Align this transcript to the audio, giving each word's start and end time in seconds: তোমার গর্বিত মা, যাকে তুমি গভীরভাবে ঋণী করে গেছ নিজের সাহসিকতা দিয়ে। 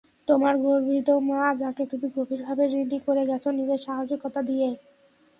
তোমার 0.27 0.55
গর্বিত 0.57 1.09
মা, 1.29 1.41
যাকে 1.61 1.83
তুমি 1.91 2.07
গভীরভাবে 2.15 2.63
ঋণী 2.73 2.99
করে 3.05 3.23
গেছ 3.25 3.45
নিজের 3.59 3.79
সাহসিকতা 3.79 4.41
দিয়ে। 4.41 4.69